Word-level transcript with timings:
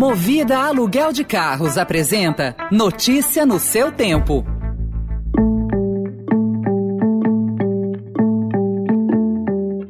Movida 0.00 0.56
Aluguel 0.56 1.12
de 1.12 1.22
Carros 1.22 1.76
apresenta 1.76 2.56
Notícia 2.72 3.44
no 3.44 3.58
seu 3.58 3.92
tempo. 3.92 4.42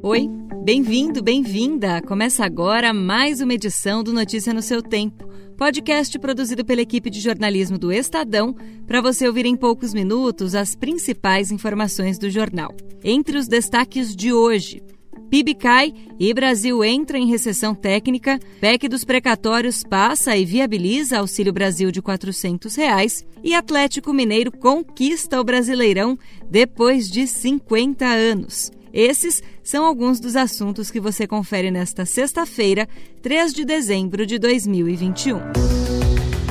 Oi, 0.02 0.28
bem-vindo, 0.64 1.22
bem-vinda. 1.22 2.02
Começa 2.02 2.44
agora 2.44 2.92
mais 2.92 3.40
uma 3.40 3.54
edição 3.54 4.02
do 4.02 4.12
Notícia 4.12 4.52
no 4.52 4.62
seu 4.62 4.82
tempo. 4.82 5.30
Podcast 5.56 6.18
produzido 6.18 6.64
pela 6.64 6.80
equipe 6.80 7.08
de 7.08 7.20
jornalismo 7.20 7.78
do 7.78 7.92
Estadão, 7.92 8.56
para 8.88 9.00
você 9.00 9.28
ouvir 9.28 9.46
em 9.46 9.54
poucos 9.54 9.94
minutos 9.94 10.56
as 10.56 10.74
principais 10.74 11.52
informações 11.52 12.18
do 12.18 12.28
jornal. 12.28 12.74
Entre 13.04 13.38
os 13.38 13.46
destaques 13.46 14.16
de 14.16 14.32
hoje, 14.32 14.82
PIB 15.30 15.54
cai 15.54 15.94
e 16.18 16.34
Brasil 16.34 16.82
entra 16.82 17.16
em 17.16 17.28
recessão 17.28 17.72
técnica, 17.72 18.40
PEC 18.60 18.88
dos 18.88 19.04
precatórios 19.04 19.84
passa 19.84 20.36
e 20.36 20.44
viabiliza 20.44 21.18
Auxílio 21.18 21.52
Brasil 21.52 21.92
de 21.92 22.02
400 22.02 22.74
reais, 22.74 23.24
e 23.42 23.54
Atlético 23.54 24.12
Mineiro 24.12 24.50
conquista 24.50 25.40
o 25.40 25.44
Brasileirão 25.44 26.18
depois 26.50 27.08
de 27.08 27.28
50 27.28 28.04
anos. 28.04 28.72
Esses 28.92 29.40
são 29.62 29.86
alguns 29.86 30.18
dos 30.18 30.34
assuntos 30.34 30.90
que 30.90 30.98
você 30.98 31.28
confere 31.28 31.70
nesta 31.70 32.04
sexta-feira, 32.04 32.88
3 33.22 33.54
de 33.54 33.64
dezembro 33.64 34.26
de 34.26 34.36
2021. 34.36 35.38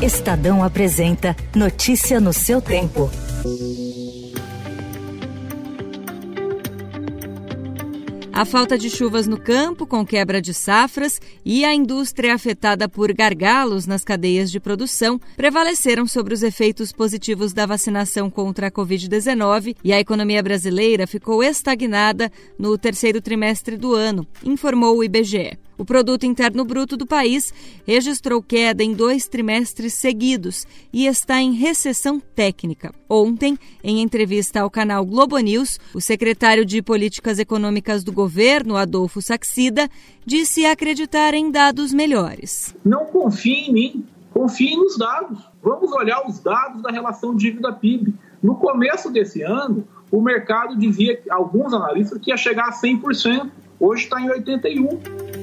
Estadão 0.01 0.63
apresenta 0.63 1.35
Notícia 1.53 2.21
no 2.21 2.31
seu 2.31 2.61
tempo. 2.61 3.09
A 8.39 8.45
falta 8.45 8.77
de 8.77 8.89
chuvas 8.89 9.27
no 9.27 9.37
campo, 9.37 9.85
com 9.85 10.05
quebra 10.05 10.41
de 10.41 10.53
safras, 10.53 11.19
e 11.43 11.65
a 11.65 11.75
indústria 11.75 12.33
afetada 12.33 12.87
por 12.87 13.11
gargalos 13.11 13.85
nas 13.85 14.05
cadeias 14.05 14.49
de 14.49 14.61
produção 14.61 15.19
prevaleceram 15.35 16.07
sobre 16.07 16.33
os 16.33 16.41
efeitos 16.41 16.93
positivos 16.93 17.51
da 17.51 17.65
vacinação 17.65 18.29
contra 18.29 18.67
a 18.67 18.71
Covid-19 18.71 19.75
e 19.83 19.91
a 19.91 19.99
economia 19.99 20.41
brasileira 20.41 21.05
ficou 21.05 21.43
estagnada 21.43 22.31
no 22.57 22.77
terceiro 22.77 23.21
trimestre 23.21 23.75
do 23.75 23.93
ano, 23.93 24.25
informou 24.45 24.95
o 24.95 25.03
IBGE. 25.03 25.59
O 25.79 25.85
produto 25.85 26.25
interno 26.25 26.65
bruto 26.65 26.97
do 26.97 27.07
país 27.07 27.53
registrou 27.87 28.43
queda 28.43 28.83
em 28.83 28.93
dois 28.93 29.29
trimestres 29.29 29.93
seguidos 29.93 30.67
e 30.91 31.07
está 31.07 31.41
em 31.41 31.53
recessão 31.53 32.19
técnica. 32.19 32.93
Ontem, 33.09 33.57
em 33.81 34.01
entrevista 34.01 34.59
ao 34.59 34.69
canal 34.69 35.05
Globo 35.05 35.37
News, 35.37 35.79
o 35.95 36.01
secretário 36.01 36.65
de 36.65 36.81
Políticas 36.81 37.39
Econômicas 37.39 38.03
do 38.03 38.11
governo, 38.11 38.75
Adolfo 38.75 39.21
Saxida, 39.21 39.87
disse 40.25 40.65
acreditar 40.65 41.33
em 41.33 41.49
dados 41.49 41.93
melhores. 41.93 42.75
Não 42.83 43.05
confie 43.05 43.69
em 43.69 43.71
mim, 43.71 44.05
confie 44.33 44.75
nos 44.75 44.97
dados. 44.97 45.49
Vamos 45.63 45.93
olhar 45.93 46.27
os 46.27 46.39
dados 46.39 46.81
da 46.81 46.91
relação 46.91 47.33
dívida-PIB. 47.33 48.13
No 48.43 48.55
começo 48.55 49.09
desse 49.09 49.43
ano, 49.43 49.87
o 50.11 50.19
mercado 50.21 50.77
dizia, 50.77 51.21
alguns 51.29 51.73
analistas, 51.73 52.19
que 52.19 52.31
ia 52.31 52.37
chegar 52.37 52.67
a 52.67 52.73
100%. 52.73 53.49
Hoje 53.79 54.03
está 54.03 54.19
em 54.19 54.27
81%. 54.27 55.38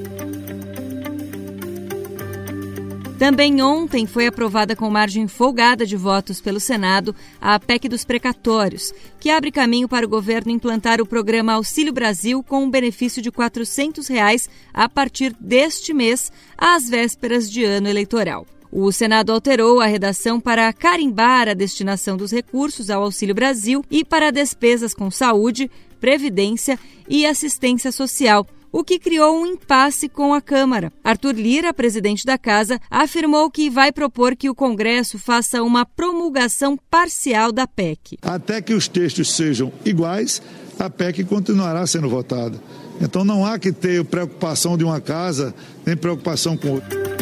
Também 3.18 3.62
ontem 3.62 4.06
foi 4.06 4.26
aprovada 4.26 4.76
com 4.76 4.90
margem 4.90 5.26
folgada 5.26 5.86
de 5.86 5.96
votos 5.96 6.38
pelo 6.38 6.60
Senado 6.60 7.16
a 7.40 7.58
PEC 7.58 7.88
dos 7.88 8.04
precatórios, 8.04 8.92
que 9.18 9.30
abre 9.30 9.50
caminho 9.50 9.88
para 9.88 10.04
o 10.04 10.08
governo 10.08 10.52
implantar 10.52 11.00
o 11.00 11.06
programa 11.06 11.54
Auxílio 11.54 11.94
Brasil 11.94 12.42
com 12.42 12.64
um 12.64 12.70
benefício 12.70 13.22
de 13.22 13.30
400 13.30 14.06
reais 14.08 14.50
a 14.72 14.86
partir 14.86 15.34
deste 15.40 15.94
mês, 15.94 16.30
às 16.58 16.90
vésperas 16.90 17.50
de 17.50 17.64
ano 17.64 17.88
eleitoral. 17.88 18.46
O 18.70 18.92
Senado 18.92 19.32
alterou 19.32 19.80
a 19.80 19.86
redação 19.86 20.38
para 20.38 20.70
carimbar 20.70 21.48
a 21.48 21.54
destinação 21.54 22.18
dos 22.18 22.30
recursos 22.30 22.90
ao 22.90 23.02
Auxílio 23.02 23.34
Brasil 23.34 23.82
e 23.90 24.04
para 24.04 24.30
despesas 24.30 24.92
com 24.92 25.10
saúde, 25.10 25.70
previdência 25.98 26.78
e 27.08 27.24
assistência 27.24 27.90
social, 27.90 28.46
o 28.76 28.84
que 28.84 28.98
criou 28.98 29.40
um 29.40 29.46
impasse 29.46 30.06
com 30.06 30.34
a 30.34 30.40
Câmara. 30.42 30.92
Arthur 31.02 31.34
Lira, 31.34 31.72
presidente 31.72 32.26
da 32.26 32.36
casa, 32.36 32.78
afirmou 32.90 33.50
que 33.50 33.70
vai 33.70 33.90
propor 33.90 34.36
que 34.36 34.50
o 34.50 34.54
Congresso 34.54 35.18
faça 35.18 35.62
uma 35.62 35.86
promulgação 35.86 36.78
parcial 36.90 37.52
da 37.52 37.66
PEC. 37.66 38.18
Até 38.20 38.60
que 38.60 38.74
os 38.74 38.86
textos 38.86 39.32
sejam 39.32 39.72
iguais, 39.82 40.42
a 40.78 40.90
PEC 40.90 41.24
continuará 41.24 41.86
sendo 41.86 42.10
votada. 42.10 42.60
Então 43.00 43.24
não 43.24 43.46
há 43.46 43.58
que 43.58 43.72
ter 43.72 44.04
preocupação 44.04 44.76
de 44.76 44.84
uma 44.84 45.00
casa, 45.00 45.54
nem 45.86 45.96
preocupação 45.96 46.54
com 46.54 46.72
outra. 46.72 47.15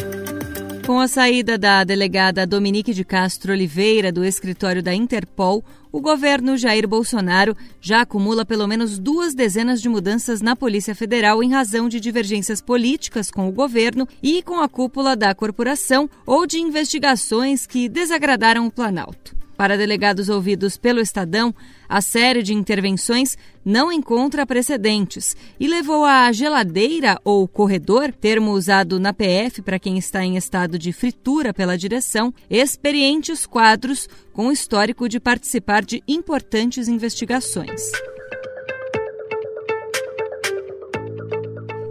Com 0.85 0.99
a 0.99 1.07
saída 1.07 1.57
da 1.57 1.83
delegada 1.83 2.45
Dominique 2.45 2.93
de 2.93 3.03
Castro 3.03 3.51
Oliveira 3.51 4.11
do 4.11 4.23
escritório 4.23 4.83
da 4.83 4.93
Interpol, 4.93 5.65
o 5.91 5.99
governo 5.99 6.55
Jair 6.55 6.87
Bolsonaro 6.87 7.57
já 7.81 8.01
acumula 8.01 8.45
pelo 8.45 8.67
menos 8.67 8.99
duas 8.99 9.33
dezenas 9.33 9.81
de 9.81 9.89
mudanças 9.89 10.41
na 10.41 10.55
Polícia 10.55 10.93
Federal 10.93 11.41
em 11.41 11.51
razão 11.51 11.89
de 11.89 11.99
divergências 11.99 12.61
políticas 12.61 13.31
com 13.31 13.49
o 13.49 13.51
governo 13.51 14.07
e 14.21 14.43
com 14.43 14.59
a 14.59 14.69
cúpula 14.69 15.15
da 15.15 15.33
corporação 15.33 16.07
ou 16.23 16.45
de 16.45 16.59
investigações 16.59 17.65
que 17.65 17.89
desagradaram 17.89 18.67
o 18.67 18.71
Planalto. 18.71 19.44
Para 19.57 19.77
delegados 19.77 20.27
ouvidos 20.27 20.75
pelo 20.75 20.99
Estadão, 20.99 21.55
a 21.87 22.01
série 22.01 22.43
de 22.43 22.53
intervenções 22.53 23.37
não 23.63 23.91
encontra 23.91 24.45
precedentes 24.45 25.35
e 25.59 25.67
levou 25.67 26.03
à 26.03 26.31
geladeira 26.31 27.19
ou 27.23 27.47
corredor, 27.47 28.11
termo 28.11 28.51
usado 28.51 28.99
na 28.99 29.13
PF 29.13 29.61
para 29.61 29.79
quem 29.79 29.97
está 29.97 30.23
em 30.23 30.35
estado 30.35 30.77
de 30.77 30.91
fritura 30.91 31.53
pela 31.53 31.77
direção, 31.77 32.33
experientes 32.49 33.45
quadros 33.45 34.09
com 34.33 34.51
histórico 34.51 35.07
de 35.07 35.19
participar 35.19 35.85
de 35.85 36.03
importantes 36.07 36.87
investigações. 36.87 37.81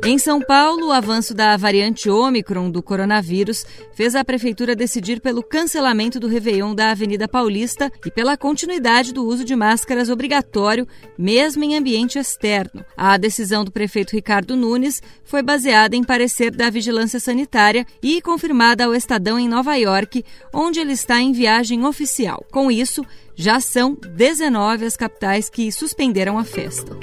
Em 0.07 0.19
São 0.19 0.39
Paulo, 0.39 0.89
o 0.89 0.93
avanço 0.93 1.33
da 1.33 1.57
variante 1.57 2.11
Ômicron 2.11 2.71
do 2.71 2.83
coronavírus 2.83 3.65
fez 3.95 4.15
a 4.15 4.23
prefeitura 4.23 4.77
decidir 4.77 5.19
pelo 5.19 5.43
cancelamento 5.43 6.21
do 6.21 6.29
Réveillon 6.29 6.75
da 6.75 6.91
Avenida 6.91 7.27
Paulista 7.27 7.91
e 8.05 8.11
pela 8.11 8.37
continuidade 8.37 9.15
do 9.15 9.25
uso 9.25 9.47
de 9.47 9.57
máscaras 9.57 10.11
obrigatório, 10.11 10.87
mesmo 11.17 11.65
em 11.65 11.75
ambiente 11.75 12.19
externo. 12.19 12.85
A 12.95 13.17
decisão 13.17 13.65
do 13.65 13.73
prefeito 13.73 14.13
Ricardo 14.13 14.55
Nunes 14.55 15.03
foi 15.25 15.43
baseada 15.43 15.97
em 15.97 16.05
parecer 16.05 16.51
da 16.51 16.69
Vigilância 16.69 17.19
Sanitária 17.19 17.87
e 18.03 18.21
confirmada 18.21 18.85
ao 18.85 18.95
Estadão 18.95 19.39
em 19.39 19.49
Nova 19.49 19.75
York, 19.75 20.23
onde 20.53 20.81
ele 20.81 20.93
está 20.93 21.19
em 21.23 21.33
viagem 21.33 21.83
oficial. 21.83 22.45
Com 22.53 22.71
isso, 22.71 23.03
já 23.35 23.59
são 23.59 23.95
19 23.95 24.85
as 24.85 24.99
capitais 24.99 25.49
que 25.49 25.73
suspenderam 25.73 26.39
a 26.39 26.45
festa. 26.45 26.95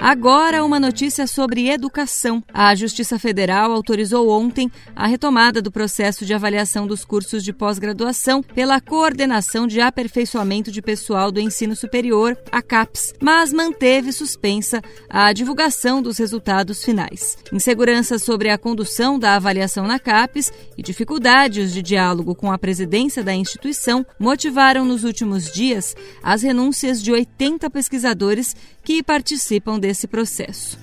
Agora, 0.00 0.64
uma 0.64 0.80
notícia 0.80 1.26
sobre 1.26 1.68
educação. 1.68 2.42
A 2.54 2.74
Justiça 2.74 3.18
Federal 3.18 3.70
autorizou 3.70 4.30
ontem 4.30 4.72
a 4.96 5.06
retomada 5.06 5.60
do 5.60 5.70
processo 5.70 6.24
de 6.24 6.32
avaliação 6.32 6.86
dos 6.86 7.04
cursos 7.04 7.44
de 7.44 7.52
pós-graduação 7.52 8.42
pela 8.42 8.80
Coordenação 8.80 9.66
de 9.66 9.78
Aperfeiçoamento 9.78 10.72
de 10.72 10.80
Pessoal 10.80 11.30
do 11.30 11.38
Ensino 11.38 11.76
Superior, 11.76 12.34
a 12.50 12.62
CAPES, 12.62 13.12
mas 13.20 13.52
manteve 13.52 14.10
suspensa 14.10 14.80
a 15.06 15.34
divulgação 15.34 16.00
dos 16.00 16.16
resultados 16.16 16.82
finais. 16.82 17.36
Inseguranças 17.52 18.22
sobre 18.22 18.48
a 18.48 18.56
condução 18.56 19.18
da 19.18 19.36
avaliação 19.36 19.86
na 19.86 19.98
CAPES 19.98 20.50
e 20.78 20.82
dificuldades 20.82 21.74
de 21.74 21.82
diálogo 21.82 22.34
com 22.34 22.50
a 22.50 22.56
presidência 22.56 23.22
da 23.22 23.34
instituição 23.34 24.06
motivaram 24.18 24.82
nos 24.82 25.04
últimos 25.04 25.52
dias 25.52 25.94
as 26.22 26.40
renúncias 26.40 27.02
de 27.02 27.12
80 27.12 27.68
pesquisadores 27.68 28.56
que 28.82 29.02
participam 29.02 29.78
desse 29.78 29.89
processo. 30.08 30.78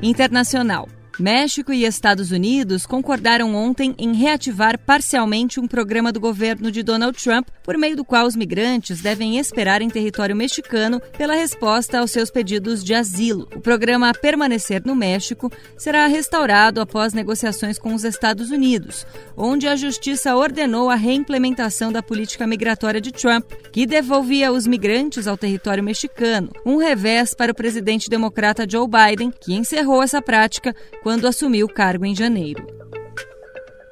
Internacional. 0.00 0.97
México 1.18 1.72
e 1.72 1.84
Estados 1.84 2.30
Unidos 2.30 2.86
concordaram 2.86 3.52
ontem 3.52 3.92
em 3.98 4.14
reativar 4.14 4.78
parcialmente 4.78 5.58
um 5.58 5.66
programa 5.66 6.12
do 6.12 6.20
governo 6.20 6.70
de 6.70 6.80
Donald 6.80 7.20
Trump, 7.20 7.48
por 7.64 7.76
meio 7.76 7.96
do 7.96 8.04
qual 8.04 8.24
os 8.24 8.36
migrantes 8.36 9.00
devem 9.00 9.36
esperar 9.36 9.82
em 9.82 9.90
território 9.90 10.36
mexicano 10.36 11.00
pela 11.16 11.34
resposta 11.34 11.98
aos 11.98 12.12
seus 12.12 12.30
pedidos 12.30 12.84
de 12.84 12.94
asilo. 12.94 13.48
O 13.56 13.60
programa 13.60 14.14
Permanecer 14.14 14.80
no 14.84 14.94
México 14.94 15.50
será 15.76 16.06
restaurado 16.06 16.80
após 16.80 17.12
negociações 17.12 17.80
com 17.80 17.94
os 17.94 18.04
Estados 18.04 18.52
Unidos, 18.52 19.04
onde 19.36 19.66
a 19.66 19.74
justiça 19.74 20.36
ordenou 20.36 20.88
a 20.88 20.94
reimplementação 20.94 21.90
da 21.90 22.02
política 22.02 22.46
migratória 22.46 23.00
de 23.00 23.10
Trump, 23.10 23.50
que 23.72 23.86
devolvia 23.86 24.52
os 24.52 24.68
migrantes 24.68 25.26
ao 25.26 25.36
território 25.36 25.82
mexicano, 25.82 26.50
um 26.64 26.76
revés 26.76 27.34
para 27.34 27.50
o 27.50 27.54
presidente 27.54 28.08
democrata 28.08 28.66
Joe 28.70 28.86
Biden, 28.86 29.32
que 29.32 29.54
encerrou 29.54 30.00
essa 30.00 30.22
prática 30.22 30.76
quando 31.08 31.26
assumiu 31.26 31.64
o 31.64 31.72
cargo 31.72 32.04
em 32.04 32.14
janeiro. 32.14 32.66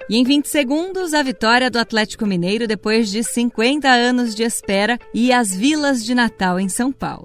E 0.06 0.18
em 0.18 0.22
20 0.22 0.50
segundos, 0.50 1.14
a 1.14 1.22
vitória 1.22 1.70
do 1.70 1.78
Atlético 1.78 2.26
Mineiro 2.26 2.66
depois 2.66 3.10
de 3.10 3.24
50 3.24 3.88
anos 3.88 4.34
de 4.34 4.42
espera 4.42 4.98
e 5.14 5.32
as 5.32 5.50
vilas 5.56 6.04
de 6.04 6.14
Natal 6.14 6.60
em 6.60 6.68
São 6.68 6.92
Paulo. 6.92 7.24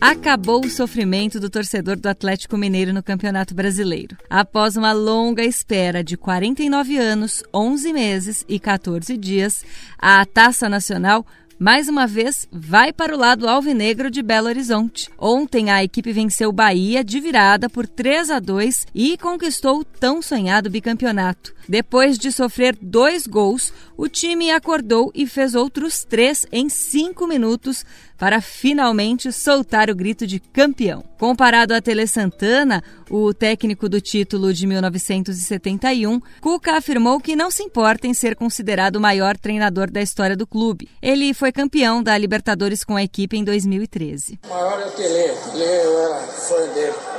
Acabou 0.00 0.64
o 0.64 0.70
sofrimento 0.70 1.40
do 1.40 1.48
torcedor 1.48 1.96
do 1.96 2.08
Atlético 2.08 2.56
Mineiro 2.56 2.92
no 2.92 3.02
Campeonato 3.02 3.54
Brasileiro. 3.54 4.16
Após 4.28 4.76
uma 4.76 4.92
longa 4.92 5.44
espera 5.44 6.04
de 6.04 6.16
49 6.16 6.96
anos, 6.96 7.42
11 7.52 7.92
meses 7.92 8.44
e 8.48 8.58
14 8.58 9.16
dias, 9.16 9.64
a 9.98 10.24
Taça 10.24 10.68
Nacional 10.68 11.26
mais 11.58 11.88
uma 11.88 12.06
vez 12.06 12.46
vai 12.52 12.92
para 12.92 13.14
o 13.14 13.18
lado 13.18 13.48
alvinegro 13.48 14.10
de 14.10 14.22
Belo 14.22 14.48
Horizonte. 14.48 15.08
Ontem 15.18 15.70
a 15.70 15.82
equipe 15.82 16.12
venceu 16.12 16.52
Bahia 16.52 17.02
de 17.02 17.18
virada 17.18 17.70
por 17.70 17.86
3 17.86 18.30
a 18.30 18.38
2 18.38 18.86
e 18.94 19.16
conquistou 19.16 19.78
o 19.78 19.84
tão 19.84 20.20
sonhado 20.20 20.68
bicampeonato. 20.68 21.54
Depois 21.66 22.18
de 22.18 22.30
sofrer 22.30 22.76
dois 22.80 23.26
gols, 23.26 23.72
o 23.96 24.06
time 24.06 24.50
acordou 24.50 25.10
e 25.14 25.26
fez 25.26 25.54
outros 25.54 26.04
três 26.04 26.46
em 26.52 26.68
cinco 26.68 27.26
minutos 27.26 27.84
para 28.18 28.40
finalmente 28.40 29.30
soltar 29.32 29.90
o 29.90 29.94
grito 29.94 30.26
de 30.26 30.40
campeão. 30.40 31.04
Comparado 31.18 31.74
a 31.74 31.80
Tele 31.80 32.06
Santana, 32.06 32.82
o 33.10 33.32
técnico 33.32 33.88
do 33.88 34.00
título 34.00 34.52
de 34.52 34.66
1971, 34.66 36.20
Cuca 36.40 36.76
afirmou 36.76 37.20
que 37.20 37.36
não 37.36 37.50
se 37.50 37.62
importa 37.62 38.06
em 38.06 38.14
ser 38.14 38.36
considerado 38.36 38.96
o 38.96 39.00
maior 39.00 39.36
treinador 39.36 39.90
da 39.90 40.02
história 40.02 40.36
do 40.36 40.46
clube. 40.46 40.88
Ele 41.00 41.32
foi 41.32 41.52
campeão 41.52 42.02
da 42.02 42.16
Libertadores 42.18 42.84
com 42.84 42.96
a 42.96 43.02
equipe 43.02 43.36
em 43.36 43.44
2013. 43.44 44.38
O 44.44 44.48
maior 44.48 44.80
é 44.80 44.86
o 44.86 44.90
Tele. 44.90 45.32
Tele 45.52 45.64
eu 45.64 45.98
era 45.98 46.26
fã 46.26 46.74
dele. 46.74 47.15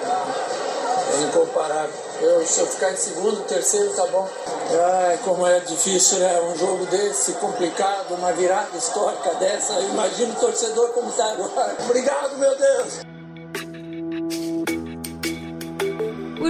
Incomparável. 1.23 1.93
Eu, 2.21 2.45
se 2.45 2.59
eu 2.59 2.67
ficar 2.67 2.91
em 2.91 2.97
segundo, 2.97 3.43
terceiro, 3.47 3.93
tá 3.93 4.05
bom. 4.07 4.27
Ai, 5.05 5.19
como 5.23 5.45
é 5.45 5.59
difícil, 5.59 6.19
né? 6.19 6.41
Um 6.41 6.55
jogo 6.57 6.85
desse, 6.87 7.33
complicado, 7.33 8.15
uma 8.15 8.31
virada 8.33 8.75
histórica 8.77 9.33
dessa. 9.35 9.73
Imagina 9.81 10.33
o 10.33 10.39
torcedor 10.39 10.89
como 10.89 11.11
tá 11.11 11.31
agora. 11.31 11.75
Obrigado, 11.85 12.37
meu 12.37 12.55
Deus! 12.57 13.16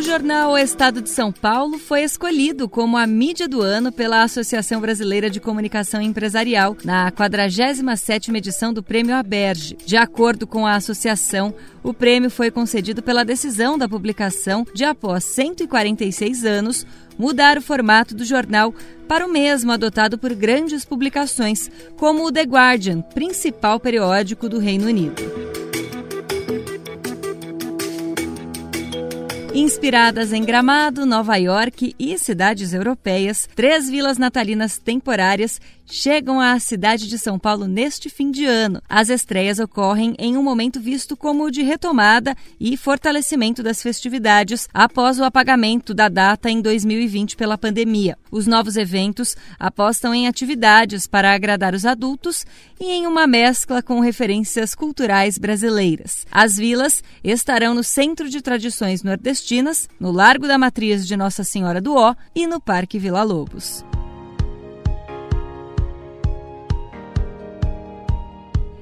Jornal 0.07 0.53
o 0.53 0.57
Estado 0.57 1.01
de 1.01 1.09
São 1.09 1.33
Paulo 1.33 1.77
foi 1.77 2.01
escolhido 2.01 2.69
como 2.69 2.95
a 2.95 3.05
mídia 3.05 3.45
do 3.45 3.61
ano 3.61 3.91
pela 3.91 4.23
Associação 4.23 4.79
Brasileira 4.79 5.29
de 5.29 5.41
Comunicação 5.41 6.01
Empresarial 6.01 6.77
na 6.85 7.11
47ª 7.11 8.33
edição 8.37 8.71
do 8.71 8.81
Prêmio 8.81 9.13
Aberge. 9.13 9.75
De 9.85 9.97
acordo 9.97 10.47
com 10.47 10.65
a 10.65 10.75
associação, 10.75 11.53
o 11.83 11.93
prêmio 11.93 12.31
foi 12.31 12.49
concedido 12.49 13.03
pela 13.03 13.25
decisão 13.25 13.77
da 13.77 13.89
publicação 13.89 14.65
de 14.73 14.85
após 14.85 15.25
146 15.25 16.45
anos 16.45 16.87
mudar 17.17 17.57
o 17.57 17.61
formato 17.61 18.15
do 18.15 18.23
jornal 18.23 18.73
para 19.09 19.25
o 19.25 19.29
mesmo 19.29 19.73
adotado 19.73 20.17
por 20.17 20.33
grandes 20.33 20.85
publicações, 20.85 21.69
como 21.97 22.25
o 22.25 22.31
The 22.31 22.43
Guardian, 22.43 23.01
principal 23.01 23.77
periódico 23.77 24.47
do 24.47 24.57
Reino 24.57 24.87
Unido. 24.87 25.66
Inspiradas 29.57 30.33
em 30.33 30.45
Gramado, 30.45 31.03
Nova 31.03 31.35
York 31.35 31.95
e 31.97 32.15
cidades 32.19 32.73
europeias, 32.75 33.49
três 33.55 33.89
vilas 33.89 34.19
natalinas 34.19 34.77
temporárias 34.77 35.59
chegam 35.87 36.39
à 36.39 36.59
cidade 36.59 37.07
de 37.07 37.17
São 37.17 37.39
Paulo 37.39 37.65
neste 37.65 38.09
fim 38.09 38.29
de 38.29 38.45
ano. 38.45 38.81
As 38.87 39.09
estreias 39.09 39.59
ocorrem 39.59 40.13
em 40.19 40.37
um 40.37 40.43
momento 40.43 40.79
visto 40.79 41.15
como 41.15 41.49
de 41.49 41.63
retomada 41.63 42.35
e 42.59 42.75
fortalecimento 42.77 43.63
das 43.63 43.81
festividades 43.81 44.67
após 44.73 45.19
o 45.19 45.23
apagamento 45.23 45.93
da 45.93 46.09
data 46.09 46.49
em 46.49 46.61
2020 46.61 47.35
pela 47.35 47.57
pandemia. 47.57 48.17
Os 48.29 48.45
novos 48.45 48.75
eventos 48.75 49.35
apostam 49.57 50.13
em 50.13 50.27
atividades 50.27 51.07
para 51.07 51.33
agradar 51.33 51.73
os 51.73 51.85
adultos 51.85 52.45
e 52.79 52.85
em 52.85 53.07
uma 53.07 53.25
mescla 53.25 53.81
com 53.81 53.99
referências 53.99 54.75
culturais 54.75 55.37
brasileiras. 55.37 56.25
As 56.31 56.55
vilas 56.55 57.03
estarão 57.23 57.73
no 57.73 57.83
Centro 57.83 58.29
de 58.29 58.41
Tradições 58.41 59.03
Nordestinas, 59.03 59.89
no 59.99 60.11
Largo 60.11 60.47
da 60.47 60.57
Matriz 60.57 61.07
de 61.07 61.15
Nossa 61.15 61.43
Senhora 61.43 61.81
do 61.81 61.95
Ó 61.95 62.13
e 62.35 62.45
no 62.45 62.59
Parque 62.59 62.99
Vila 62.99 63.23
Lobos. 63.23 63.83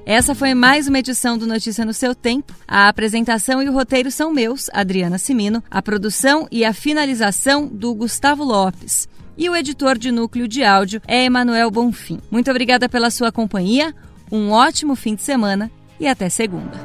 Essa 0.06 0.36
foi 0.36 0.54
mais 0.54 0.86
uma 0.86 1.00
edição 1.00 1.36
do 1.36 1.48
Notícia 1.48 1.84
no 1.84 1.92
seu 1.92 2.14
tempo. 2.14 2.54
A 2.66 2.88
apresentação 2.88 3.60
e 3.60 3.68
o 3.68 3.72
roteiro 3.72 4.08
são 4.08 4.32
meus, 4.32 4.70
Adriana 4.72 5.18
Simino, 5.18 5.60
a 5.68 5.82
produção 5.82 6.46
e 6.48 6.64
a 6.64 6.72
finalização 6.72 7.66
do 7.66 7.92
Gustavo 7.92 8.44
Lopes. 8.44 9.08
E 9.36 9.50
o 9.50 9.56
editor 9.56 9.98
de 9.98 10.12
núcleo 10.12 10.46
de 10.46 10.62
áudio 10.62 11.02
é 11.08 11.24
Emanuel 11.24 11.72
Bonfim. 11.72 12.20
Muito 12.30 12.48
obrigada 12.48 12.88
pela 12.88 13.10
sua 13.10 13.32
companhia, 13.32 13.92
um 14.30 14.52
ótimo 14.52 14.94
fim 14.94 15.16
de 15.16 15.22
semana 15.22 15.68
e 15.98 16.06
até 16.06 16.28
segunda. 16.28 16.78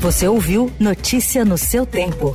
Você 0.00 0.26
ouviu 0.26 0.72
Notícia 0.80 1.44
no 1.44 1.58
seu 1.58 1.84
tempo. 1.84 2.34